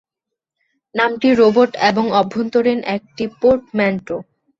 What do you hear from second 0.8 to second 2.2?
নামটি রোবট এবং